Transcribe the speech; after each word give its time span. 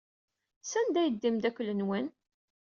Sanda 0.61 0.99
ay 0.99 1.05
yedda 1.07 1.27
umeddakel-nwen? 1.29 2.07